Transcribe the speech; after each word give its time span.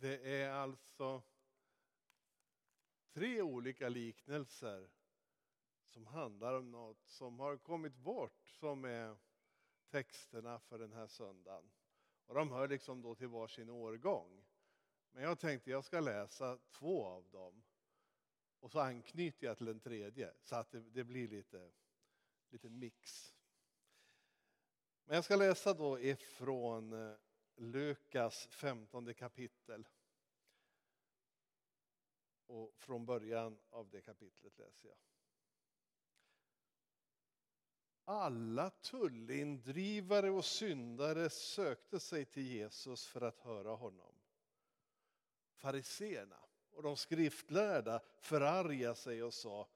Det 0.00 0.40
är 0.42 0.50
alltså 0.50 1.22
tre 3.12 3.42
olika 3.42 3.88
liknelser 3.88 4.90
som 5.86 6.06
handlar 6.06 6.54
om 6.54 6.70
något 6.70 7.06
som 7.06 7.38
har 7.38 7.56
kommit 7.56 7.96
bort 7.96 8.46
som 8.46 8.84
är 8.84 9.16
texterna 9.90 10.60
för 10.60 10.78
den 10.78 10.92
här 10.92 11.06
söndagen. 11.06 11.70
Och 12.26 12.34
de 12.34 12.50
hör 12.50 12.68
liksom 12.68 13.02
då 13.02 13.14
till 13.14 13.28
varsin 13.28 13.70
årgång. 13.70 14.44
Men 15.10 15.22
jag 15.22 15.38
tänkte 15.38 15.70
jag 15.70 15.84
ska 15.84 16.00
läsa 16.00 16.58
två 16.70 17.04
av 17.04 17.28
dem. 17.30 17.62
Och 18.60 18.70
så 18.70 18.80
anknyter 18.80 19.46
jag 19.46 19.56
till 19.56 19.66
den 19.66 19.80
tredje 19.80 20.34
så 20.42 20.56
att 20.56 20.70
det, 20.70 20.80
det 20.80 21.04
blir 21.04 21.28
lite, 21.28 21.72
lite 22.48 22.68
mix. 22.68 23.34
Men 25.04 25.14
jag 25.14 25.24
ska 25.24 25.36
läsa 25.36 25.74
då 25.74 26.00
ifrån 26.00 26.92
eh, 26.92 27.16
Lukas 27.60 28.48
15 28.50 29.14
kapitel. 29.14 29.88
Och 32.46 32.74
från 32.74 33.06
början 33.06 33.58
av 33.70 33.90
det 33.90 34.00
kapitlet 34.00 34.58
läser 34.58 34.88
jag. 34.88 34.98
Alla 38.04 38.70
tullindrivare 38.70 40.30
och 40.30 40.44
syndare 40.44 41.30
sökte 41.30 42.00
sig 42.00 42.24
till 42.24 42.46
Jesus 42.46 43.06
för 43.06 43.20
att 43.20 43.38
höra 43.38 43.70
honom. 43.70 44.14
Fariseerna 45.54 46.40
och 46.70 46.82
de 46.82 46.96
skriftlärda 46.96 48.00
förargade 48.20 48.94
sig 48.94 49.22
och 49.22 49.34
sa 49.34 49.68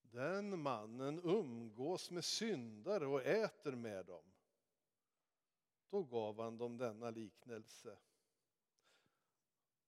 den 0.00 0.58
mannen 0.58 1.20
umgås 1.24 2.10
med 2.10 2.24
syndare 2.24 3.06
och 3.06 3.22
äter 3.22 3.72
med 3.72 4.06
dem. 4.06 4.33
Då 5.90 6.02
gav 6.02 6.40
han 6.40 6.58
dem 6.58 6.78
denna 6.78 7.10
liknelse. 7.10 7.98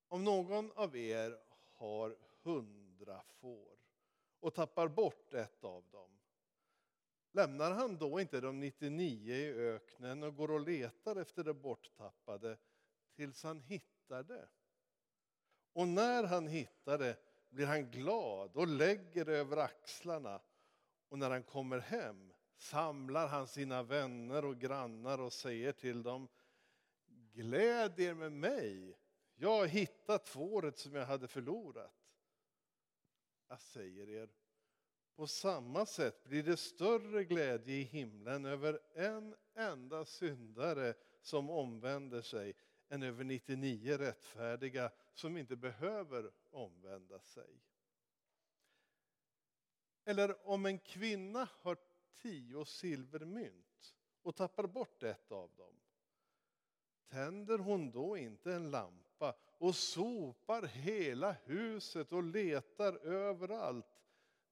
Om 0.09 0.25
någon 0.25 0.72
av 0.72 0.97
er 0.97 1.38
har 1.72 2.16
hundra 2.42 3.22
får 3.22 3.78
och 4.41 4.55
tappar 4.55 4.88
bort 4.88 5.34
ett 5.34 5.64
av 5.64 5.84
dem, 5.91 6.11
lämnar 7.33 7.70
han 7.70 7.98
då 7.98 8.20
inte 8.20 8.41
de 8.41 8.61
99 8.61 9.34
i 9.34 9.53
öknen 9.53 10.22
och 10.22 10.36
går 10.36 10.50
och 10.50 10.61
letar 10.61 11.16
efter 11.16 11.44
det 11.44 11.55
borttappade 11.55 12.58
tills 13.14 13.42
han 13.42 13.60
hittar 13.60 14.22
det? 14.22 14.48
Och 15.72 15.88
när 15.88 16.25
han 16.25 16.47
hittar 16.47 16.98
det 16.98 17.16
blir 17.48 17.66
han 17.66 17.91
glad 17.91 18.56
och 18.56 18.69
lägger 18.69 19.25
det 19.25 19.36
över 19.36 19.56
axlarna. 19.56 20.41
Och 21.08 21.19
när 21.19 21.31
han 21.31 21.42
kommer 21.42 21.78
hem 21.78 22.33
samlar 22.57 23.29
han 23.29 23.47
sina 23.47 23.83
vänner 23.83 24.45
och 24.45 24.59
grannar 24.59 25.21
och 25.21 25.33
säger 25.33 25.73
till 25.73 26.03
dem 26.03 26.29
Gläd 27.33 28.01
er 28.01 28.15
med 28.15 28.33
mig, 28.33 28.99
jag 29.35 29.59
har 29.59 29.67
hittat 29.67 30.29
fåret 30.29 30.79
som 30.79 30.95
jag 30.95 31.07
hade 31.07 31.29
förlorat. 31.29 31.93
Jag 33.49 33.61
säger 33.61 34.09
er, 34.09 34.31
på 35.17 35.27
samma 35.27 35.87
sätt 35.87 36.25
blir 36.25 36.43
det 36.43 36.57
större 36.57 37.25
glädje 37.25 37.75
i 37.75 37.83
himlen 37.83 38.45
över 38.45 38.81
en 38.95 39.37
enda 39.55 40.05
syndare 40.05 40.95
som 41.21 41.51
omvänder 41.51 42.23
sig 42.23 42.55
än 42.89 43.03
över 43.03 43.25
99 43.25 43.99
rättfärdiga 43.99 44.91
som 45.15 45.37
inte 45.37 45.57
behöver 45.57 46.31
omvända 46.51 47.21
sig. 47.21 47.61
Eller 50.05 50.49
om 50.49 50.67
en 50.67 50.79
kvinna 50.79 51.49
har 51.53 51.77
tio 52.19 52.64
silvermynt 52.64 53.95
och 54.22 54.36
tappar 54.36 54.67
bort 54.67 55.03
ett 55.03 55.33
av 55.33 55.55
dem. 55.56 55.81
Tänder 57.09 57.59
hon 57.59 57.91
då 57.91 58.17
inte 58.17 58.53
en 58.53 58.70
lampa 58.70 59.34
och 59.59 59.77
sopar 59.77 60.62
hela 60.62 61.33
huset 61.33 62.12
och 62.12 62.22
letar 62.22 62.97
överallt 63.06 64.03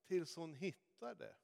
tills 0.07 0.37
hon 0.37 0.55
hittar 0.55 1.15
det? 1.15 1.37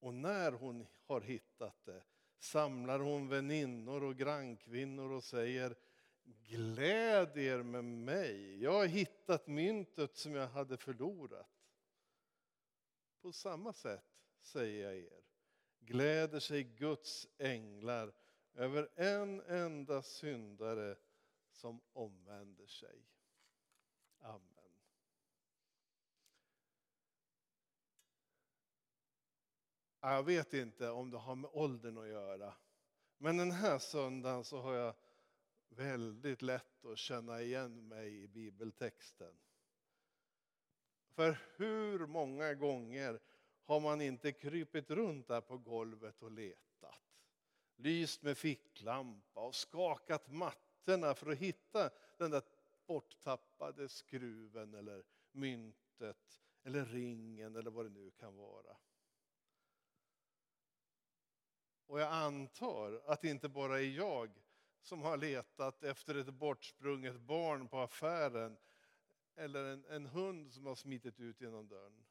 Och 0.00 0.14
när 0.14 0.52
hon 0.52 0.86
har 1.06 1.20
hittat 1.20 1.84
det 1.84 2.04
samlar 2.38 2.98
hon 2.98 3.28
väninnor 3.28 4.02
och 4.02 4.16
grannkvinnor 4.16 5.12
och 5.12 5.24
säger 5.24 5.76
Gläd 6.24 7.36
er 7.38 7.62
med 7.62 7.84
mig, 7.84 8.62
jag 8.62 8.72
har 8.72 8.86
hittat 8.86 9.46
myntet 9.46 10.16
som 10.16 10.34
jag 10.34 10.48
hade 10.48 10.76
förlorat. 10.76 11.50
På 13.20 13.32
samma 13.32 13.72
sätt, 13.72 14.13
säger 14.44 14.84
jag 14.84 14.96
er, 14.96 15.22
gläder 15.80 16.40
sig 16.40 16.64
Guds 16.64 17.28
änglar 17.38 18.14
över 18.54 18.88
en 18.96 19.40
enda 19.40 20.02
syndare 20.02 20.96
som 21.50 21.80
omvänder 21.92 22.66
sig. 22.66 23.06
Amen. 24.18 24.54
Jag 30.00 30.22
vet 30.22 30.54
inte 30.54 30.90
om 30.90 31.10
det 31.10 31.18
har 31.18 31.34
med 31.34 31.50
åldern 31.52 31.98
att 31.98 32.08
göra. 32.08 32.54
Men 33.18 33.36
den 33.36 33.50
här 33.50 33.78
söndagen 33.78 34.44
så 34.44 34.60
har 34.60 34.74
jag 34.74 34.94
väldigt 35.68 36.42
lätt 36.42 36.84
att 36.84 36.98
känna 36.98 37.42
igen 37.42 37.88
mig 37.88 38.22
i 38.22 38.28
bibeltexten. 38.28 39.36
För 41.14 41.38
hur 41.56 42.06
många 42.06 42.54
gånger 42.54 43.20
har 43.64 43.80
man 43.80 44.00
inte 44.00 44.32
krypit 44.32 44.90
runt 44.90 45.28
där 45.28 45.40
på 45.40 45.58
golvet 45.58 46.22
och 46.22 46.30
letat? 46.30 47.00
Lyst 47.76 48.22
med 48.22 48.38
ficklampa 48.38 49.40
och 49.40 49.54
skakat 49.54 50.30
mattorna 50.30 51.14
för 51.14 51.30
att 51.32 51.38
hitta 51.38 51.90
den 52.18 52.30
där 52.30 52.42
borttappade 52.86 53.88
skruven 53.88 54.74
eller 54.74 55.04
myntet 55.32 56.42
eller 56.62 56.84
ringen 56.84 57.56
eller 57.56 57.70
vad 57.70 57.86
det 57.86 57.90
nu 57.90 58.10
kan 58.10 58.36
vara. 58.36 58.76
Och 61.86 62.00
jag 62.00 62.12
antar 62.12 63.02
att 63.06 63.20
det 63.20 63.28
inte 63.28 63.48
bara 63.48 63.80
är 63.80 63.96
jag 63.96 64.30
som 64.82 65.02
har 65.02 65.16
letat 65.16 65.82
efter 65.82 66.14
ett 66.14 66.34
bortsprunget 66.34 67.20
barn 67.20 67.68
på 67.68 67.78
affären 67.78 68.56
eller 69.34 69.64
en, 69.64 69.84
en 69.84 70.06
hund 70.06 70.52
som 70.52 70.66
har 70.66 70.74
smitit 70.74 71.20
ut 71.20 71.40
genom 71.40 71.68
dörren. 71.68 72.04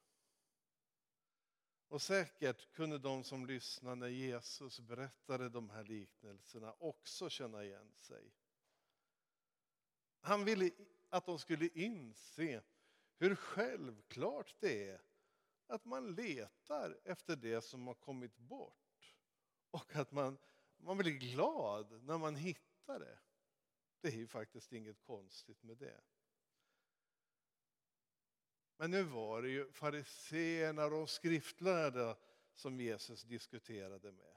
Och 1.87 2.01
säkert 2.01 2.71
kunde 2.73 2.97
de 2.97 3.23
som 3.23 3.45
lyssnade 3.45 3.95
när 3.95 4.07
Jesus 4.07 4.79
berättade 4.79 5.49
de 5.49 5.69
här 5.69 5.83
liknelserna 5.83 6.73
också 6.79 7.29
känna 7.29 7.63
igen 7.63 7.93
sig. 7.97 8.33
Han 10.19 10.45
ville 10.45 10.71
att 11.09 11.25
de 11.25 11.39
skulle 11.39 11.67
inse 11.73 12.63
hur 13.17 13.35
självklart 13.35 14.55
det 14.59 14.89
är 14.89 15.01
att 15.67 15.85
man 15.85 16.15
letar 16.15 16.99
efter 17.03 17.35
det 17.35 17.61
som 17.61 17.87
har 17.87 17.93
kommit 17.93 18.37
bort. 18.37 19.15
Och 19.71 19.95
att 19.95 20.11
man, 20.11 20.37
man 20.77 20.97
blir 20.97 21.11
glad 21.11 22.03
när 22.03 22.17
man 22.17 22.35
hittar 22.35 22.99
det. 22.99 23.19
Det 24.01 24.07
är 24.07 24.17
ju 24.17 24.27
faktiskt 24.27 24.73
inget 24.73 25.01
konstigt 25.01 25.63
med 25.63 25.77
det. 25.77 26.01
Men 28.83 28.91
nu 28.91 29.03
var 29.03 29.41
det 29.41 29.49
ju 29.49 29.71
fariseerna 29.71 30.85
och 30.85 31.09
skriftlärda 31.09 32.17
som 32.55 32.79
Jesus 32.79 33.23
diskuterade 33.23 34.11
med. 34.11 34.35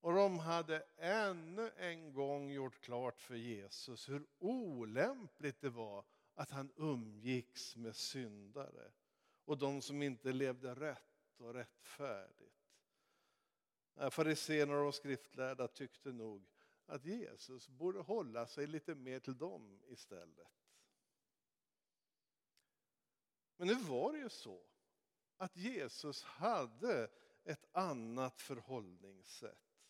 Och 0.00 0.14
de 0.14 0.38
hade 0.38 0.86
ännu 0.96 1.70
en 1.76 2.12
gång 2.12 2.50
gjort 2.50 2.80
klart 2.80 3.20
för 3.20 3.34
Jesus 3.34 4.08
hur 4.08 4.26
olämpligt 4.38 5.60
det 5.60 5.68
var 5.68 6.04
att 6.34 6.50
han 6.50 6.72
umgicks 6.76 7.76
med 7.76 7.96
syndare 7.96 8.92
och 9.44 9.58
de 9.58 9.82
som 9.82 10.02
inte 10.02 10.32
levde 10.32 10.74
rätt 10.74 11.38
och 11.38 11.54
rättfärdigt. 11.54 12.74
Fariséerna 14.10 14.80
och 14.80 14.94
skriftlärda 14.94 15.68
tyckte 15.68 16.12
nog 16.12 16.46
att 16.86 17.04
Jesus 17.04 17.68
borde 17.68 18.00
hålla 18.00 18.46
sig 18.46 18.66
lite 18.66 18.94
mer 18.94 19.20
till 19.20 19.38
dem 19.38 19.82
istället. 19.88 20.48
Men 23.60 23.68
nu 23.68 23.74
var 23.74 24.12
det 24.12 24.18
ju 24.18 24.28
så 24.28 24.62
att 25.36 25.56
Jesus 25.56 26.22
hade 26.22 27.10
ett 27.44 27.66
annat 27.72 28.40
förhållningssätt. 28.40 29.82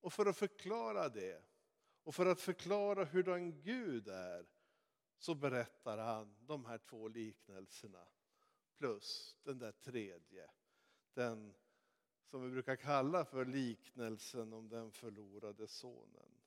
Och 0.00 0.12
för 0.12 0.26
att 0.26 0.36
förklara 0.36 1.08
det 1.08 1.42
och 2.02 2.14
för 2.14 2.26
att 2.26 2.40
förklara 2.40 3.04
hurdan 3.04 3.62
Gud 3.62 4.08
är 4.08 4.46
så 5.18 5.34
berättar 5.34 5.98
han 5.98 6.36
de 6.40 6.64
här 6.64 6.78
två 6.78 7.08
liknelserna 7.08 8.08
plus 8.78 9.36
den 9.42 9.58
där 9.58 9.72
tredje. 9.72 10.50
Den 11.14 11.54
som 12.24 12.42
vi 12.42 12.50
brukar 12.50 12.76
kalla 12.76 13.24
för 13.24 13.44
liknelsen 13.44 14.52
om 14.52 14.68
den 14.68 14.92
förlorade 14.92 15.68
sonen. 15.68 16.40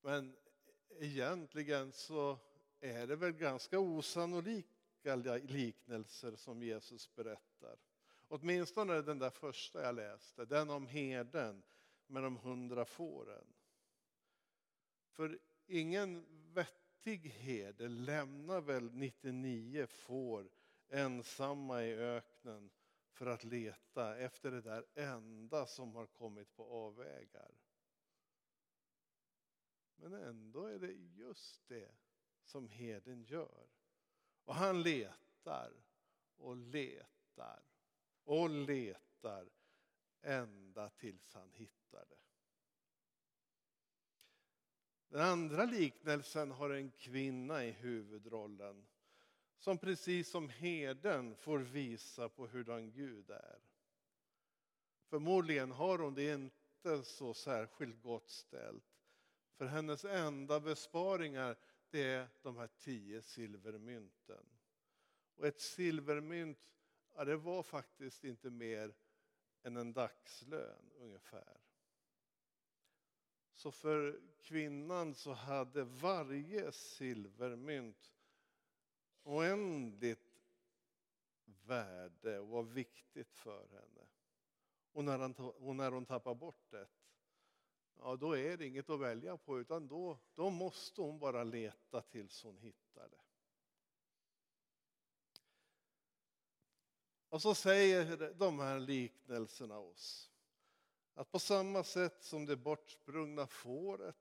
Men 0.00 0.36
egentligen 1.00 1.92
så 1.92 2.38
är 2.80 3.06
det 3.06 3.16
väl 3.16 3.32
ganska 3.32 3.78
osannolika 3.78 5.16
liknelser 5.42 6.36
som 6.36 6.62
Jesus 6.62 7.14
berättar. 7.14 7.76
Åtminstone 8.28 9.02
den 9.02 9.18
där 9.18 9.30
första 9.30 9.82
jag 9.82 9.94
läste, 9.94 10.44
den 10.44 10.70
om 10.70 10.86
herden 10.86 11.62
med 12.06 12.22
de 12.22 12.36
hundra 12.36 12.84
fåren. 12.84 13.46
För 15.10 15.38
ingen 15.66 16.26
vettig 16.54 17.18
herde 17.30 17.88
lämnar 17.88 18.60
väl 18.60 18.90
99 18.92 19.86
får 19.86 20.50
ensamma 20.88 21.84
i 21.84 21.94
öknen 21.94 22.70
för 23.12 23.26
att 23.26 23.44
leta 23.44 24.16
efter 24.16 24.50
det 24.50 24.60
där 24.60 24.84
enda 24.94 25.66
som 25.66 25.94
har 25.94 26.06
kommit 26.06 26.56
på 26.56 26.64
avvägar. 26.64 27.50
Men 30.02 30.14
ändå 30.14 30.66
är 30.66 30.78
det 30.78 30.92
just 30.92 31.68
det 31.68 31.90
som 32.44 32.68
herden 32.68 33.24
gör. 33.24 33.66
Och 34.44 34.54
han 34.54 34.82
letar 34.82 35.72
och 36.36 36.56
letar 36.56 37.62
och 38.24 38.50
letar 38.50 39.50
ända 40.22 40.90
tills 40.90 41.34
han 41.34 41.52
hittar 41.52 42.06
det. 42.08 42.16
Den 45.08 45.20
andra 45.20 45.64
liknelsen 45.64 46.50
har 46.50 46.70
en 46.70 46.90
kvinna 46.90 47.64
i 47.64 47.70
huvudrollen 47.70 48.86
som 49.58 49.78
precis 49.78 50.30
som 50.30 50.48
herden 50.48 51.36
får 51.36 51.58
visa 51.58 52.28
på 52.28 52.46
hurdan 52.46 52.92
Gud 52.92 53.30
är. 53.30 53.60
Förmodligen 55.06 55.70
har 55.70 55.98
hon 55.98 56.14
det 56.14 56.34
inte 56.34 57.04
så 57.04 57.34
särskilt 57.34 58.02
gott 58.02 58.30
ställt. 58.30 58.91
För 59.62 59.66
hennes 59.66 60.04
enda 60.04 60.60
besparingar 60.60 61.56
det 61.90 62.02
är 62.02 62.28
de 62.42 62.56
här 62.56 62.68
tio 62.78 63.22
silvermynten. 63.22 64.46
Och 65.34 65.46
ett 65.46 65.60
silvermynt, 65.60 66.58
ja, 67.14 67.24
det 67.24 67.36
var 67.36 67.62
faktiskt 67.62 68.24
inte 68.24 68.50
mer 68.50 68.94
än 69.62 69.76
en 69.76 69.92
dagslön 69.92 70.90
ungefär. 70.96 71.60
Så 73.52 73.70
för 73.70 74.20
kvinnan 74.40 75.14
så 75.14 75.32
hade 75.32 75.84
varje 75.84 76.72
silvermynt 76.72 78.12
oändligt 79.22 80.42
värde 81.44 82.38
och 82.38 82.48
var 82.48 82.62
viktigt 82.62 83.32
för 83.32 83.68
henne. 83.68 84.06
Och 84.92 85.04
när, 85.04 85.40
och 85.40 85.76
när 85.76 85.90
hon 85.90 86.06
tappar 86.06 86.34
bort 86.34 86.70
det, 86.70 86.88
ja 87.98 88.16
då 88.16 88.36
är 88.36 88.56
det 88.56 88.66
inget 88.66 88.90
att 88.90 89.00
välja 89.00 89.36
på 89.36 89.60
utan 89.60 89.88
då, 89.88 90.18
då 90.34 90.50
måste 90.50 91.00
hon 91.00 91.18
bara 91.18 91.44
leta 91.44 92.02
tills 92.02 92.42
hon 92.42 92.58
hittar 92.58 93.08
det. 93.08 93.22
Och 97.28 97.42
så 97.42 97.54
säger 97.54 98.34
de 98.34 98.58
här 98.58 98.80
liknelserna 98.80 99.78
oss 99.78 100.32
att 101.14 101.30
på 101.30 101.38
samma 101.38 101.84
sätt 101.84 102.24
som 102.24 102.46
det 102.46 102.56
bortsprungna 102.56 103.46
fåret 103.46 104.16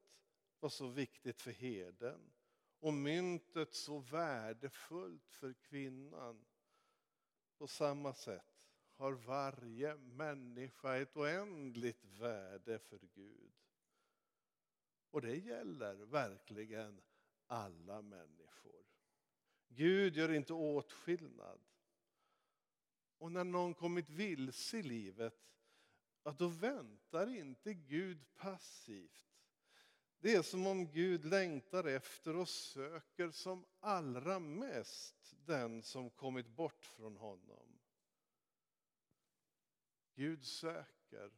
var 0.59 0.69
så 0.69 0.87
viktigt 0.87 1.41
för 1.41 1.51
herden 1.51 2.31
och 2.79 2.93
myntet 2.93 3.73
så 3.73 3.99
värdefullt 3.99 5.29
för 5.29 5.53
kvinnan. 5.53 6.45
På 7.57 7.67
samma 7.67 8.13
sätt 8.13 8.45
har 8.95 9.11
varje 9.11 9.95
människa 9.95 10.97
ett 10.97 11.17
oändligt 11.17 12.05
värde 12.05 12.79
för 12.79 12.99
Gud. 13.13 13.60
Och 15.11 15.21
det 15.21 15.35
gäller 15.35 15.95
verkligen 15.95 17.01
alla 17.47 18.01
människor. 18.01 18.85
Gud 19.67 20.15
gör 20.15 20.33
inte 20.33 20.53
åtskillnad. 20.53 21.59
Och 23.17 23.31
när 23.31 23.43
någon 23.43 23.73
kommit 23.73 24.09
vilse 24.09 24.77
i 24.77 24.83
livet, 24.83 25.51
ja, 26.23 26.31
då 26.31 26.47
väntar 26.47 27.29
inte 27.29 27.73
Gud 27.73 28.35
passivt. 28.35 29.31
Det 30.19 30.35
är 30.35 30.41
som 30.41 30.67
om 30.67 30.91
Gud 30.91 31.25
längtar 31.25 31.83
efter 31.83 32.35
och 32.35 32.49
söker 32.49 33.31
som 33.31 33.65
allra 33.79 34.39
mest 34.39 35.35
den 35.45 35.81
som 35.81 36.09
kommit 36.09 36.47
bort 36.47 36.85
från 36.85 37.17
honom. 37.17 37.79
Gud 40.13 40.45
söker 40.45 41.31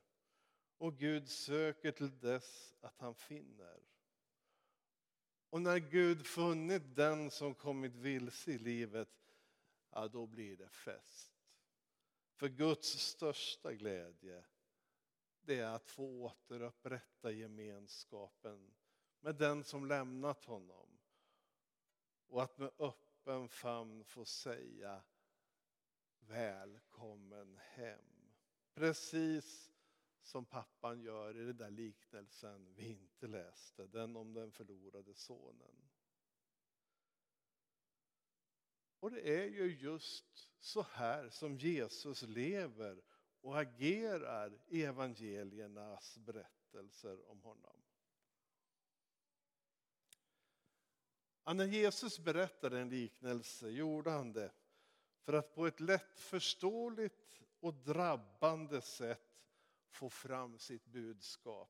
och 0.83 0.97
Gud 0.97 1.29
söker 1.29 1.91
till 1.91 2.19
dess 2.19 2.75
att 2.81 2.99
han 2.99 3.15
finner. 3.15 3.79
Och 5.49 5.61
när 5.61 5.77
Gud 5.77 6.25
funnit 6.25 6.95
den 6.95 7.31
som 7.31 7.55
kommit 7.55 7.95
vilse 7.95 8.51
i 8.51 8.57
livet, 8.57 9.35
ja, 9.91 10.07
då 10.07 10.27
blir 10.27 10.57
det 10.57 10.69
fest. 10.69 11.33
För 12.33 12.49
Guds 12.49 12.87
största 12.87 13.73
glädje 13.73 14.45
det 15.41 15.59
är 15.59 15.67
att 15.67 15.89
få 15.89 16.23
återupprätta 16.23 17.31
gemenskapen 17.31 18.73
med 19.19 19.35
den 19.35 19.63
som 19.63 19.85
lämnat 19.85 20.45
honom. 20.45 20.99
Och 22.27 22.43
att 22.43 22.57
med 22.57 22.71
öppen 22.79 23.49
famn 23.49 24.03
få 24.03 24.25
säga 24.25 25.03
välkommen 26.19 27.57
hem. 27.57 28.33
Precis 28.73 29.72
som 30.23 30.45
pappan 30.45 31.01
gör 31.01 31.37
i 31.37 31.45
den 31.45 31.57
där 31.57 31.71
liknelsen 31.71 32.73
vi 32.75 32.87
inte 32.87 33.27
läste, 33.27 33.87
den 33.87 34.15
om 34.15 34.33
den 34.33 34.51
förlorade 34.51 35.13
sonen. 35.13 35.89
Och 38.99 39.11
det 39.11 39.43
är 39.43 39.47
ju 39.47 39.77
just 39.79 40.49
så 40.59 40.81
här 40.81 41.29
som 41.29 41.57
Jesus 41.57 42.21
lever 42.21 43.01
och 43.41 43.59
agerar 43.59 44.59
i 44.67 44.83
evangeliernas 44.83 46.17
berättelser 46.17 47.29
om 47.29 47.41
honom. 47.41 47.81
när 51.45 51.65
Jesus 51.65 52.19
berättade 52.19 52.79
en 52.79 52.89
liknelse 52.89 53.69
gjorde 53.69 54.11
han 54.11 54.33
det 54.33 54.51
för 55.21 55.33
att 55.33 55.55
på 55.55 55.67
ett 55.67 55.79
lättförståeligt 55.79 57.41
och 57.59 57.73
drabbande 57.73 58.81
sätt 58.81 59.32
få 59.93 60.09
fram 60.09 60.59
sitt 60.59 60.85
budskap. 60.85 61.69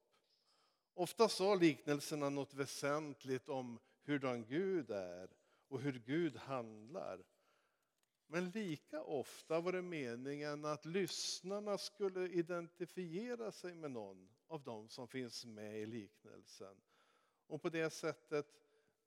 Ofta 0.93 1.29
sa 1.29 1.55
liknelserna 1.55 2.29
något 2.29 2.53
väsentligt 2.53 3.49
om 3.49 3.79
hurdan 4.03 4.45
Gud 4.45 4.91
är 4.91 5.29
och 5.67 5.81
hur 5.81 5.99
Gud 6.05 6.35
handlar. 6.35 7.23
Men 8.27 8.49
lika 8.49 9.03
ofta 9.03 9.61
var 9.61 9.71
det 9.71 9.81
meningen 9.81 10.65
att 10.65 10.85
lyssnarna 10.85 11.77
skulle 11.77 12.29
identifiera 12.29 13.51
sig 13.51 13.73
med 13.73 13.91
någon 13.91 14.29
av 14.47 14.63
de 14.63 14.89
som 14.89 15.07
finns 15.07 15.45
med 15.45 15.81
i 15.81 15.85
liknelsen. 15.85 16.81
Och 17.47 17.61
på 17.61 17.69
det 17.69 17.89
sättet 17.89 18.47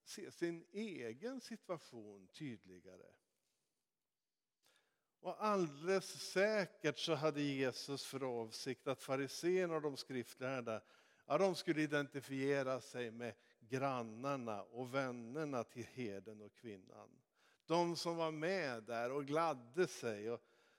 se 0.05 0.31
sin 0.31 0.65
egen 0.73 1.41
situation 1.41 2.29
tydligare. 2.29 3.13
Och 5.27 5.45
alldeles 5.45 6.31
säkert 6.33 6.99
så 6.99 7.15
hade 7.15 7.43
Jesus 7.43 8.07
för 8.07 8.41
avsikt 8.41 8.87
att 8.87 9.03
fariséerna 9.03 9.75
och 9.75 9.83
de 9.83 9.97
skriftlärda 9.97 10.81
ja, 11.27 11.39
de 11.39 11.55
skulle 11.55 11.83
identifiera 11.83 12.81
sig 12.81 13.11
med 13.11 13.35
grannarna 13.61 14.63
och 14.63 14.95
vännerna 14.95 15.65
till 15.65 15.85
heden 15.85 16.41
och 16.41 16.55
kvinnan. 16.55 17.09
De 17.65 17.97
som 17.97 18.17
var 18.17 18.31
med 18.31 18.83
där 18.83 19.13
och 19.13 19.27
gladde 19.27 19.87
sig 19.87 20.39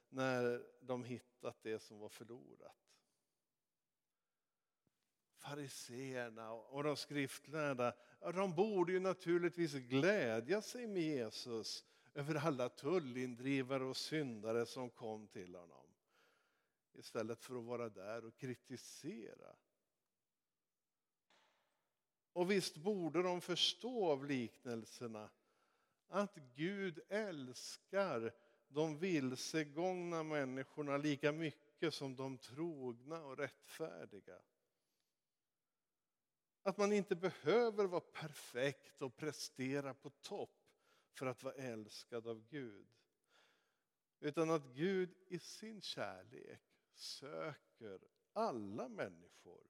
när 0.10 0.64
de 0.82 1.04
hittat 1.04 1.64
det 1.64 1.80
som 1.80 2.00
var 2.00 2.10
förlorat. 2.10 2.78
Fariseerna 5.38 6.52
och 6.52 6.84
de 6.84 6.98
skriftlärda, 6.98 7.94
de 8.20 8.56
borde 8.56 8.92
ju 8.92 9.00
naturligtvis 9.00 9.74
glädja 9.74 10.62
sig 10.62 10.88
med 10.88 11.04
Jesus 11.04 11.86
över 12.18 12.36
alla 12.36 12.70
tullindrivare 12.70 13.84
och 13.84 13.98
syndare 13.98 14.66
som 14.66 14.90
kom 14.90 15.28
till 15.28 15.56
honom. 15.56 15.86
Istället 16.94 17.44
för 17.44 17.56
att 17.56 17.64
vara 17.64 17.90
där 17.90 18.26
och 18.26 18.38
kritisera. 18.38 19.56
Och 22.34 22.52
visst 22.52 22.78
borde 22.78 23.24
de 23.24 23.42
förstå 23.42 24.12
av 24.12 24.26
liknelserna 24.26 25.30
att 26.08 26.36
Gud 26.56 27.00
älskar 27.10 28.34
de 28.68 28.98
vilsegångna 28.98 30.24
människorna 30.24 30.98
lika 30.98 31.32
mycket 31.32 31.94
som 31.94 32.16
de 32.16 32.38
trogna 32.38 33.26
och 33.26 33.38
rättfärdiga. 33.38 34.42
Att 36.64 36.78
man 36.78 36.94
inte 36.94 37.16
behöver 37.16 37.86
vara 37.86 38.02
perfekt 38.02 39.02
och 39.02 39.18
prestera 39.18 39.94
på 39.94 40.10
topp 40.10 40.57
för 41.18 41.26
att 41.26 41.44
vara 41.44 41.56
älskad 41.56 42.28
av 42.28 42.48
Gud. 42.48 42.88
Utan 44.20 44.50
att 44.50 44.66
Gud 44.66 45.16
i 45.28 45.40
sin 45.40 45.82
kärlek 45.82 46.62
söker 46.94 48.08
alla 48.34 48.90
människor. 48.90 49.68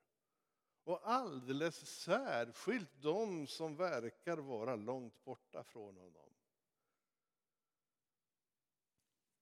Och 0.84 1.10
alldeles 1.10 2.02
särskilt 2.02 3.02
de 3.02 3.48
som 3.48 3.76
verkar 3.76 4.38
vara 4.38 4.76
långt 4.76 5.24
borta 5.24 5.64
från 5.64 5.98
honom. 5.98 6.34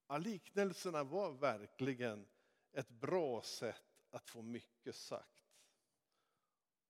Ja, 0.08 0.18
liknelserna 0.18 1.04
var 1.04 1.32
verkligen 1.32 2.28
ett 2.72 2.90
bra 2.90 3.42
sätt 3.42 4.06
att 4.10 4.30
få 4.30 4.42
mycket 4.42 4.96
sagt. 4.96 5.44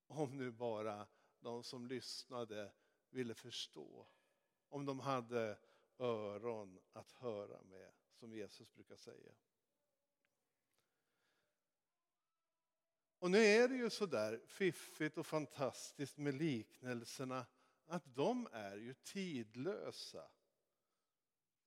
Om 0.08 0.38
nu 0.38 0.52
bara 0.52 1.08
de 1.40 1.64
som 1.64 1.88
lyssnade 1.88 2.74
ville 3.10 3.34
förstå. 3.34 4.08
Om 4.76 4.86
de 4.86 5.00
hade 5.00 5.58
öron 5.98 6.80
att 6.94 7.12
höra 7.12 7.64
med, 7.64 7.94
som 8.14 8.34
Jesus 8.34 8.74
brukar 8.74 8.96
säga. 8.96 9.34
Och 13.20 13.32
nu 13.32 13.38
är 13.38 13.68
det 13.68 13.76
ju 13.76 13.90
så 13.90 14.06
där 14.06 14.42
fiffigt 14.48 15.18
och 15.18 15.26
fantastiskt 15.26 16.18
med 16.18 16.34
liknelserna 16.34 17.46
att 17.86 18.16
de 18.16 18.48
är 18.52 18.78
ju 18.78 18.94
tidlösa. 18.94 20.32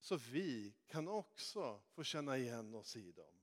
Så 0.00 0.16
vi 0.16 0.74
kan 0.86 1.08
också 1.08 1.82
få 1.88 2.04
känna 2.04 2.38
igen 2.38 2.74
oss 2.74 2.96
i 2.96 3.12
dem. 3.12 3.40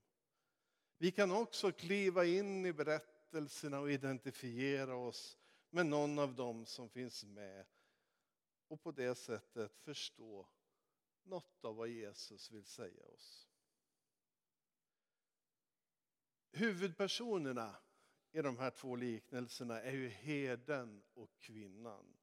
Vi 0.97 1.11
kan 1.11 1.31
också 1.31 1.71
kliva 1.71 2.25
in 2.25 2.65
i 2.65 2.73
berättelserna 2.73 3.79
och 3.79 3.91
identifiera 3.91 4.95
oss 4.95 5.37
med 5.69 5.85
någon 5.85 6.19
av 6.19 6.35
dem 6.35 6.65
som 6.65 6.89
finns 6.89 7.23
med 7.23 7.65
och 8.67 8.81
på 8.81 8.91
det 8.91 9.15
sättet 9.15 9.75
förstå 9.75 10.47
något 11.23 11.65
av 11.65 11.75
vad 11.75 11.87
Jesus 11.87 12.51
vill 12.51 12.65
säga 12.65 13.05
oss. 13.05 13.49
Huvudpersonerna 16.51 17.75
i 18.31 18.41
de 18.41 18.57
här 18.57 18.71
två 18.71 18.95
liknelserna 18.95 19.81
är 19.81 19.91
ju 19.91 20.07
heden 20.07 21.03
och 21.13 21.29
kvinnan. 21.39 22.17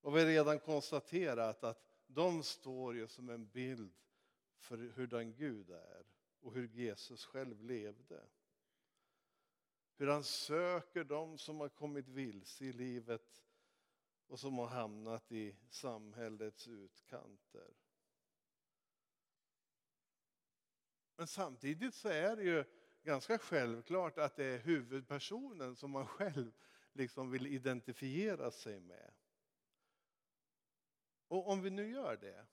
Och 0.00 0.16
vi 0.16 0.20
har 0.20 0.26
redan 0.26 0.58
konstaterat 0.58 1.64
att 1.64 1.90
de 2.06 2.42
står 2.42 2.94
ju 2.94 3.08
som 3.08 3.28
en 3.28 3.46
bild 3.48 3.92
för 4.58 4.76
hur 4.76 5.06
den 5.06 5.34
Gud 5.34 5.70
är 5.70 6.06
och 6.40 6.54
hur 6.54 6.68
Jesus 6.68 7.24
själv 7.24 7.62
levde. 7.62 8.28
Hur 9.96 10.06
han 10.06 10.24
söker 10.24 11.04
dem 11.04 11.38
som 11.38 11.60
har 11.60 11.68
kommit 11.68 12.08
vilse 12.08 12.64
i 12.64 12.72
livet 12.72 13.42
och 14.30 14.40
som 14.40 14.58
har 14.58 14.66
hamnat 14.66 15.32
i 15.32 15.56
samhällets 15.70 16.68
utkanter. 16.68 17.74
Men 21.16 21.26
samtidigt 21.26 21.94
så 21.94 22.08
är 22.08 22.36
det 22.36 22.42
ju 22.42 22.64
ganska 23.02 23.38
självklart 23.38 24.18
att 24.18 24.36
det 24.36 24.44
är 24.44 24.58
huvudpersonen 24.58 25.76
som 25.76 25.90
man 25.90 26.06
själv 26.06 26.52
liksom 26.92 27.30
vill 27.30 27.46
identifiera 27.46 28.50
sig 28.50 28.80
med. 28.80 29.12
Och 31.28 31.48
om 31.48 31.62
vi 31.62 31.70
nu 31.70 31.90
gör 31.90 32.16
det, 32.16 32.46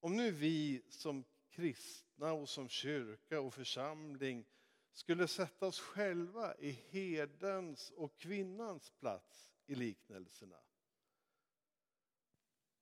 om 0.00 0.16
nu 0.16 0.30
vi 0.30 0.82
som 0.88 1.24
kristna 1.48 2.32
och 2.32 2.48
som 2.48 2.68
kyrka 2.68 3.40
och 3.40 3.54
församling 3.54 4.46
skulle 4.92 5.28
sätta 5.28 5.66
oss 5.66 5.80
själva 5.80 6.56
i 6.56 6.70
herdens 6.70 7.90
och 7.90 8.16
kvinnans 8.18 8.90
plats 8.90 9.49
i 9.70 9.74
liknelserna. 9.74 10.60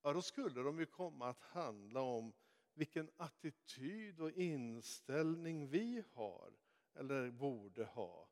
Ja, 0.02 0.12
då 0.12 0.22
skulle 0.22 0.62
de 0.62 0.78
ju 0.78 0.86
komma 0.86 1.28
att 1.28 1.42
handla 1.42 2.00
om 2.00 2.32
vilken 2.74 3.10
attityd 3.16 4.20
och 4.20 4.30
inställning 4.30 5.68
vi 5.68 6.04
har, 6.12 6.52
eller 6.94 7.30
borde 7.30 7.84
ha, 7.84 8.28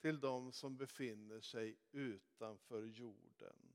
till 0.00 0.20
de 0.20 0.52
som 0.52 0.76
befinner 0.76 1.40
sig 1.40 1.76
utanför 1.90 2.84
jorden. 2.84 3.74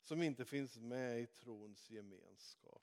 Som 0.00 0.22
inte 0.22 0.44
finns 0.44 0.78
med 0.78 1.20
i 1.20 1.26
trons 1.26 1.90
gemenskap. 1.90 2.82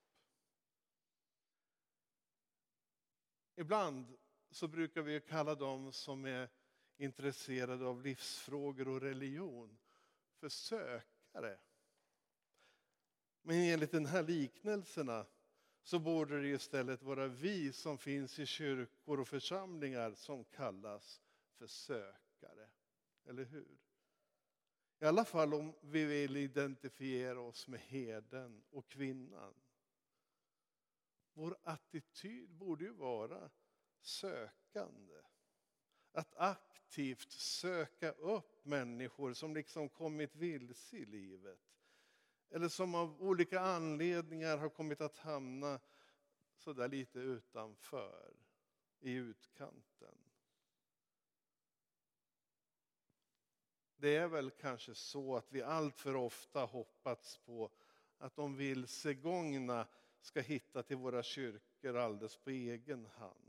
Ibland 3.55 4.17
så 4.49 4.67
brukar 4.67 5.01
vi 5.01 5.21
kalla 5.21 5.55
dem 5.55 5.91
som 5.91 6.25
är 6.25 6.49
intresserade 6.97 7.85
av 7.85 8.01
livsfrågor 8.01 8.87
och 8.87 9.01
religion 9.01 9.77
för 10.45 10.49
sökare. 10.49 11.57
Men 13.41 13.55
enligt 13.57 13.91
den 13.91 14.05
här 14.05 14.23
liknelserna 14.23 15.25
så 15.83 15.99
borde 15.99 16.41
det 16.41 16.47
istället 16.47 17.01
vara 17.01 17.27
vi 17.27 17.73
som 17.73 17.97
finns 17.97 18.39
i 18.39 18.45
kyrkor 18.45 19.19
och 19.19 19.27
församlingar 19.27 20.13
som 20.13 20.43
kallas 20.43 21.21
för 21.57 21.67
sökare. 21.67 22.69
Eller 23.25 23.45
hur? 23.45 23.77
I 24.99 25.05
alla 25.05 25.25
fall 25.25 25.53
om 25.53 25.73
vi 25.81 26.05
vill 26.05 26.37
identifiera 26.37 27.39
oss 27.39 27.67
med 27.67 27.79
heden 27.79 28.63
och 28.69 28.87
kvinnan. 28.87 29.53
Vår 31.33 31.57
attityd 31.63 32.49
borde 32.49 32.85
ju 32.85 32.91
vara 32.91 33.49
sökande. 34.01 35.21
Att 36.15 36.33
aktivt 36.35 37.31
söka 37.31 38.11
upp 38.11 38.65
människor 38.65 39.33
som 39.33 39.53
liksom 39.53 39.89
kommit 39.89 40.35
vilse 40.35 40.97
i 40.97 41.05
livet. 41.05 41.59
Eller 42.49 42.67
som 42.69 42.95
av 42.95 43.23
olika 43.23 43.59
anledningar 43.59 44.57
har 44.57 44.69
kommit 44.69 45.01
att 45.01 45.17
hamna 45.17 45.79
så 46.57 46.73
där 46.73 46.87
lite 46.87 47.19
utanför, 47.19 48.33
i 48.99 49.13
utkanten. 49.13 50.17
Det 53.95 54.15
är 54.15 54.27
väl 54.27 54.51
kanske 54.51 54.95
så 54.95 55.35
att 55.35 55.51
vi 55.51 55.61
alltför 55.61 56.15
ofta 56.15 56.65
hoppats 56.65 57.37
på 57.37 57.71
att 58.17 58.35
de 58.35 58.55
vilsegångna 58.55 59.87
ska 60.21 60.41
hitta 60.41 60.83
till 60.83 60.97
våra 60.97 61.23
kyrkor 61.23 61.95
alldeles 61.95 62.37
på 62.37 62.49
egen 62.49 63.05
hand 63.05 63.44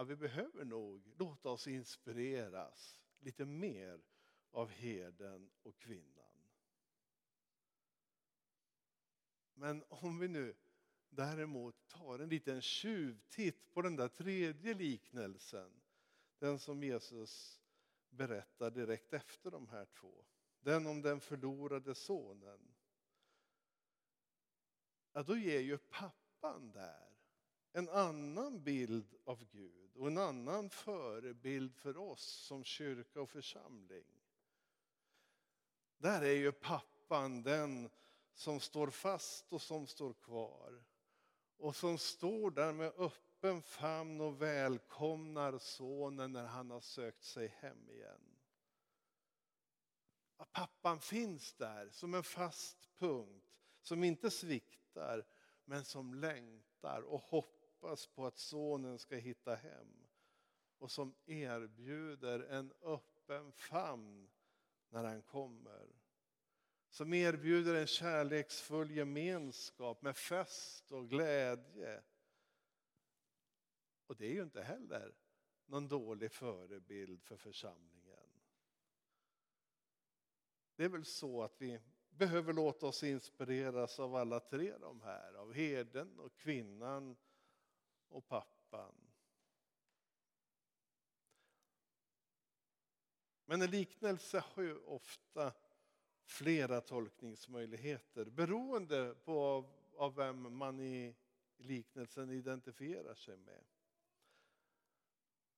att 0.00 0.08
vi 0.08 0.16
behöver 0.16 0.64
nog 0.64 1.06
låta 1.18 1.50
oss 1.50 1.66
inspireras 1.66 2.98
lite 3.18 3.44
mer 3.44 4.02
av 4.50 4.68
herden 4.68 5.50
och 5.62 5.78
kvinnan. 5.78 6.48
Men 9.54 9.84
om 9.88 10.18
vi 10.18 10.28
nu 10.28 10.54
däremot 11.08 11.88
tar 11.88 12.18
en 12.18 12.28
liten 12.28 12.62
tjuvtitt 12.62 13.70
på 13.72 13.82
den 13.82 13.96
där 13.96 14.08
tredje 14.08 14.74
liknelsen, 14.74 15.70
den 16.38 16.58
som 16.58 16.82
Jesus 16.82 17.60
berättar 18.08 18.70
direkt 18.70 19.12
efter 19.12 19.50
de 19.50 19.68
här 19.68 19.84
två. 19.84 20.24
Den 20.60 20.86
om 20.86 21.02
den 21.02 21.20
förlorade 21.20 21.94
sonen. 21.94 22.74
Ja, 25.12 25.22
då 25.22 25.36
ger 25.36 25.60
ju 25.60 25.78
pappan 25.78 26.72
där 26.72 27.19
en 27.72 27.88
annan 27.88 28.62
bild 28.62 29.14
av 29.24 29.44
Gud 29.44 29.96
och 29.96 30.06
en 30.06 30.18
annan 30.18 30.70
förebild 30.70 31.74
för 31.74 31.96
oss 31.96 32.22
som 32.22 32.64
kyrka 32.64 33.20
och 33.20 33.30
församling. 33.30 34.06
Där 35.98 36.22
är 36.22 36.36
ju 36.36 36.52
pappan 36.52 37.42
den 37.42 37.90
som 38.34 38.60
står 38.60 38.90
fast 38.90 39.52
och 39.52 39.62
som 39.62 39.86
står 39.86 40.12
kvar. 40.12 40.84
Och 41.56 41.76
som 41.76 41.98
står 41.98 42.50
där 42.50 42.72
med 42.72 42.92
öppen 42.96 43.62
famn 43.62 44.20
och 44.20 44.42
välkomnar 44.42 45.58
sonen 45.58 46.32
när 46.32 46.46
han 46.46 46.70
har 46.70 46.80
sökt 46.80 47.24
sig 47.24 47.48
hem 47.48 47.90
igen. 47.90 48.38
Att 50.36 50.52
pappan 50.52 51.00
finns 51.00 51.52
där 51.52 51.90
som 51.90 52.14
en 52.14 52.22
fast 52.22 52.88
punkt 52.98 53.46
som 53.82 54.04
inte 54.04 54.30
sviktar 54.30 55.26
men 55.64 55.84
som 55.84 56.14
längtar 56.14 57.02
och 57.02 57.20
hoppas 57.80 58.06
på 58.06 58.26
att 58.26 58.38
sonen 58.38 58.98
ska 58.98 59.16
hitta 59.16 59.54
hem. 59.54 60.06
Och 60.78 60.90
som 60.90 61.14
erbjuder 61.26 62.40
en 62.40 62.72
öppen 62.82 63.52
famn 63.52 64.30
när 64.88 65.04
han 65.04 65.22
kommer. 65.22 65.88
Som 66.88 67.14
erbjuder 67.14 67.74
en 67.74 67.86
kärleksfull 67.86 68.90
gemenskap 68.90 70.02
med 70.02 70.16
fest 70.16 70.92
och 70.92 71.08
glädje. 71.10 72.02
Och 74.06 74.16
det 74.16 74.26
är 74.26 74.32
ju 74.32 74.42
inte 74.42 74.62
heller 74.62 75.14
någon 75.66 75.88
dålig 75.88 76.32
förebild 76.32 77.22
för 77.22 77.36
församlingen. 77.36 78.30
Det 80.76 80.84
är 80.84 80.88
väl 80.88 81.04
så 81.04 81.42
att 81.42 81.60
vi 81.60 81.80
behöver 82.10 82.52
låta 82.52 82.86
oss 82.86 83.02
inspireras 83.02 84.00
av 84.00 84.14
alla 84.14 84.40
tre 84.40 84.78
de 84.78 85.00
här. 85.00 85.34
Av 85.34 85.52
herden 85.52 86.18
och 86.18 86.36
kvinnan 86.36 87.16
och 88.10 88.26
pappan. 88.26 88.94
Men 93.44 93.62
en 93.62 93.70
liknelse 93.70 94.44
har 94.46 94.62
ju 94.62 94.78
ofta 94.78 95.52
flera 96.24 96.80
tolkningsmöjligheter 96.80 98.24
beroende 98.24 99.14
på 99.14 99.40
av, 99.40 99.72
av 99.96 100.14
vem 100.14 100.56
man 100.56 100.80
i 100.80 101.16
liknelsen 101.56 102.30
identifierar 102.30 103.14
sig 103.14 103.36
med. 103.36 103.64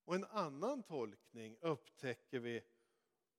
Och 0.04 0.14
en 0.14 0.24
annan 0.24 0.82
tolkning 0.82 1.56
upptäcker 1.60 2.38
vi 2.38 2.62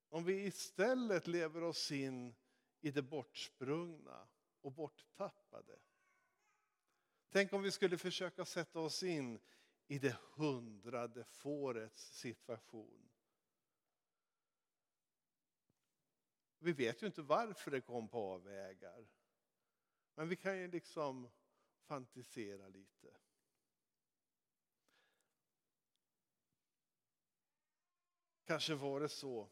om 0.09 0.23
vi 0.23 0.45
istället 0.45 1.27
lever 1.27 1.63
oss 1.63 1.91
in 1.91 2.35
i 2.81 2.91
det 2.91 3.01
bortsprungna 3.01 4.27
och 4.61 4.71
borttappade. 4.71 5.79
Tänk 7.33 7.53
om 7.53 7.61
vi 7.61 7.71
skulle 7.71 7.97
försöka 7.97 8.45
sätta 8.45 8.79
oss 8.79 9.03
in 9.03 9.39
i 9.87 9.99
det 9.99 10.17
hundrade 10.35 11.23
fårets 11.23 12.17
situation. 12.17 13.09
Vi 16.59 16.73
vet 16.73 17.03
ju 17.03 17.07
inte 17.07 17.21
varför 17.21 17.71
det 17.71 17.81
kom 17.81 18.07
på 18.07 18.17
avvägar. 18.17 19.07
Men 20.15 20.29
vi 20.29 20.35
kan 20.35 20.57
ju 20.57 20.67
liksom 20.67 21.29
fantisera 21.81 22.67
lite. 22.67 23.17
Kanske 28.43 28.75
var 28.75 28.99
det 28.99 29.09
så 29.09 29.49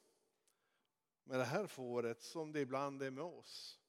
med 1.24 1.40
det 1.40 1.46
här 1.46 1.68
fåret 1.68 2.22
som 2.22 2.52
det 2.52 2.60
ibland 2.60 3.02
är 3.02 3.12
med 3.12 3.24
oss. 3.24 3.81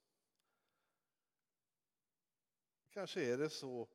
Kanske 2.92 3.32
är 3.32 3.38
det 3.38 3.50
så 3.50 3.88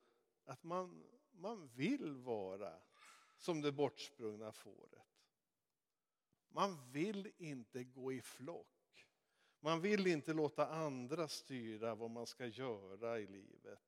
att 0.46 0.63
man, 0.63 1.04
man 1.32 1.68
vill 1.68 2.16
vara 2.16 2.80
som 3.38 3.62
det 3.62 3.72
bortsprungna 3.72 4.51
fåret. 4.51 5.08
Man 6.50 6.92
vill 6.92 7.32
inte 7.38 7.84
gå 7.84 8.13
i 8.13 8.22
flock. 8.22 9.08
Man 9.60 9.82
vill 9.82 10.08
inte 10.08 10.34
låta 10.34 10.68
andra 10.68 11.27
styra 11.27 11.96
vad 11.96 12.12
man 12.12 12.27
ska 12.27 12.46
göra 12.46 13.20
i 13.20 13.27
livet. 13.27 13.80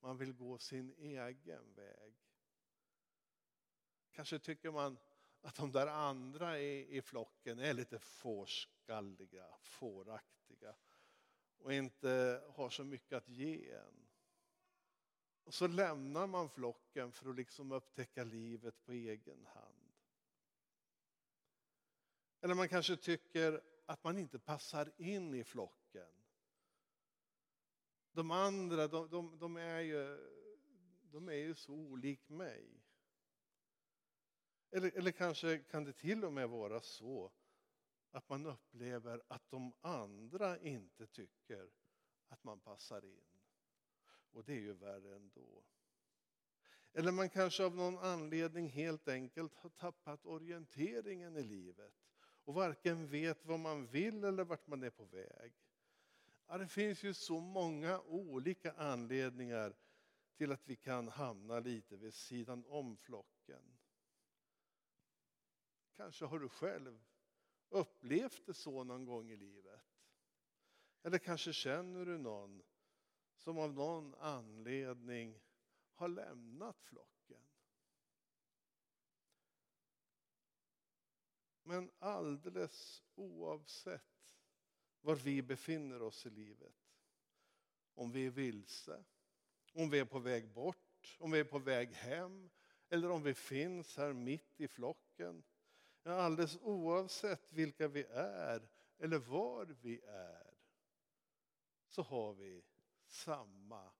Man 0.00 0.16
vill 0.16 0.32
gå 0.32 0.58
sin 0.58 0.94
egen 0.98 1.74
väg. 1.74 2.14
Kanske 4.12 4.38
tycker 4.38 4.70
man 4.70 4.98
att 5.40 5.56
de 5.56 5.72
där 5.72 5.86
andra 5.86 6.60
i, 6.60 6.96
i 6.96 7.02
flocken 7.02 7.58
är 7.58 7.72
lite 7.74 7.98
fårskalliga, 7.98 9.46
fåraktiga 9.60 10.74
och 11.58 11.72
inte 11.72 12.42
har 12.54 12.70
så 12.70 12.84
mycket 12.84 13.12
att 13.12 13.28
ge 13.28 13.70
en. 13.70 14.03
Och 15.44 15.54
så 15.54 15.66
lämnar 15.66 16.26
man 16.26 16.48
flocken 16.48 17.12
för 17.12 17.30
att 17.30 17.36
liksom 17.36 17.72
upptäcka 17.72 18.24
livet 18.24 18.84
på 18.84 18.92
egen 18.92 19.46
hand. 19.46 19.92
Eller 22.40 22.54
man 22.54 22.68
kanske 22.68 22.96
tycker 22.96 23.60
att 23.86 24.04
man 24.04 24.18
inte 24.18 24.38
passar 24.38 24.92
in 24.96 25.34
i 25.34 25.44
flocken. 25.44 26.12
De 28.12 28.30
andra 28.30 28.88
de, 28.88 29.08
de, 29.08 29.38
de 29.38 29.56
är, 29.56 29.80
ju, 29.80 30.18
de 31.02 31.28
är 31.28 31.32
ju 31.32 31.54
så 31.54 31.72
olik 31.72 32.28
mig. 32.28 32.84
Eller, 34.70 34.96
eller 34.96 35.12
kanske 35.12 35.58
kan 35.58 35.84
det 35.84 35.92
till 35.92 36.24
och 36.24 36.32
med 36.32 36.48
vara 36.48 36.80
så 36.80 37.32
att 38.10 38.28
man 38.28 38.46
upplever 38.46 39.22
att 39.28 39.50
de 39.50 39.72
andra 39.80 40.58
inte 40.58 41.06
tycker 41.06 41.70
att 42.28 42.44
man 42.44 42.60
passar 42.60 43.04
in. 43.04 43.33
Och 44.34 44.44
det 44.44 44.52
är 44.52 44.60
ju 44.60 44.72
värre 44.72 45.16
ändå. 45.16 45.64
Eller 46.92 47.12
man 47.12 47.28
kanske 47.28 47.64
av 47.64 47.76
någon 47.76 47.98
anledning 47.98 48.68
helt 48.68 49.08
enkelt 49.08 49.54
har 49.54 49.70
tappat 49.70 50.26
orienteringen 50.26 51.36
i 51.36 51.42
livet 51.42 51.94
och 52.44 52.54
varken 52.54 53.06
vet 53.06 53.44
vad 53.44 53.60
man 53.60 53.86
vill 53.86 54.24
eller 54.24 54.44
vart 54.44 54.66
man 54.66 54.82
är 54.82 54.90
på 54.90 55.04
väg. 55.04 55.52
Ja, 56.46 56.58
det 56.58 56.68
finns 56.68 57.02
ju 57.02 57.14
så 57.14 57.40
många 57.40 58.00
olika 58.00 58.72
anledningar 58.72 59.76
till 60.36 60.52
att 60.52 60.68
vi 60.68 60.76
kan 60.76 61.08
hamna 61.08 61.60
lite 61.60 61.96
vid 61.96 62.14
sidan 62.14 62.64
om 62.68 62.96
flocken. 62.96 63.78
Kanske 65.96 66.24
har 66.24 66.38
du 66.38 66.48
själv 66.48 67.04
upplevt 67.68 68.46
det 68.46 68.54
så 68.54 68.84
någon 68.84 69.04
gång 69.04 69.30
i 69.30 69.36
livet. 69.36 69.80
Eller 71.02 71.18
kanske 71.18 71.52
känner 71.52 72.06
du 72.06 72.18
någon 72.18 72.62
som 73.44 73.58
av 73.58 73.74
någon 73.74 74.14
anledning 74.14 75.40
har 75.94 76.08
lämnat 76.08 76.80
flocken. 76.80 77.40
Men 81.62 81.90
alldeles 81.98 83.02
oavsett 83.14 84.36
var 85.00 85.14
vi 85.14 85.42
befinner 85.42 86.02
oss 86.02 86.26
i 86.26 86.30
livet, 86.30 86.74
om 87.94 88.12
vi 88.12 88.26
är 88.26 88.30
vilse, 88.30 89.04
om 89.72 89.90
vi 89.90 89.98
är 89.98 90.04
på 90.04 90.18
väg 90.18 90.48
bort, 90.48 91.16
om 91.18 91.30
vi 91.30 91.40
är 91.40 91.44
på 91.44 91.58
väg 91.58 91.92
hem 91.92 92.50
eller 92.88 93.10
om 93.10 93.22
vi 93.22 93.34
finns 93.34 93.96
här 93.96 94.12
mitt 94.12 94.60
i 94.60 94.68
flocken. 94.68 95.44
Ja, 96.02 96.12
alldeles 96.12 96.58
oavsett 96.60 97.52
vilka 97.52 97.88
vi 97.88 98.04
är 98.10 98.68
eller 98.98 99.18
var 99.18 99.66
vi 99.66 100.00
är 100.00 100.54
så 101.88 102.02
har 102.02 102.34
vi 102.34 102.62
samma 103.14 103.92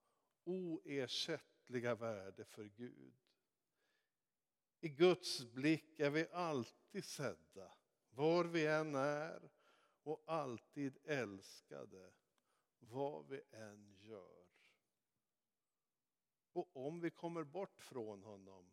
oersättliga 0.44 1.94
värde 1.94 2.44
för 2.44 2.64
Gud. 2.64 3.14
I 4.80 4.88
Guds 4.88 5.44
blick 5.44 6.00
är 6.00 6.10
vi 6.10 6.28
alltid 6.28 7.04
sedda, 7.04 7.72
var 8.10 8.44
vi 8.44 8.66
än 8.66 8.94
är 8.94 9.50
och 10.02 10.22
alltid 10.26 10.98
älskade, 11.04 12.12
vad 12.78 13.28
vi 13.28 13.42
än 13.50 13.96
gör. 14.00 14.44
Och 16.52 16.86
om 16.86 17.00
vi 17.00 17.10
kommer 17.10 17.44
bort 17.44 17.80
från 17.80 18.22
honom, 18.22 18.72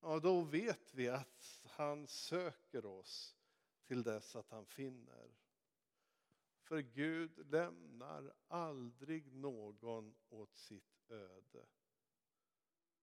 ja 0.00 0.18
då 0.18 0.42
vet 0.42 0.94
vi 0.94 1.08
att 1.08 1.60
han 1.64 2.06
söker 2.06 2.86
oss 2.86 3.36
till 3.84 4.02
dess 4.02 4.36
att 4.36 4.50
han 4.50 4.66
finner. 4.66 5.34
För 6.66 6.80
Gud 6.80 7.52
lämnar 7.52 8.32
aldrig 8.48 9.32
någon 9.32 10.14
åt 10.28 10.56
sitt 10.56 11.10
öde. 11.10 11.66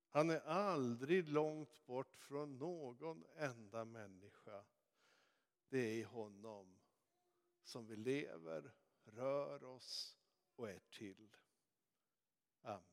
Han 0.09 0.29
är 0.29 0.39
aldrig 0.39 1.27
långt 1.29 1.85
bort 1.85 2.15
från 2.15 2.57
någon 2.57 3.25
enda 3.35 3.85
människa. 3.85 4.65
Det 5.69 5.77
är 5.77 5.93
i 5.93 6.03
honom 6.03 6.79
som 7.61 7.87
vi 7.87 7.95
lever, 7.95 8.71
rör 9.03 9.63
oss 9.63 10.17
och 10.55 10.69
är 10.69 10.79
till. 10.79 11.35
Amen. 12.61 12.83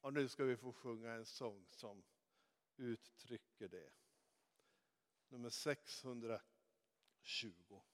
Och 0.00 0.12
nu 0.12 0.28
ska 0.28 0.44
vi 0.44 0.56
få 0.56 0.72
sjunga 0.72 1.12
en 1.12 1.26
sång 1.26 1.66
som 1.68 2.02
uttrycker 2.76 3.68
det. 3.68 3.90
Nummer 5.28 5.50
600 5.50 6.40
20. 7.24 7.89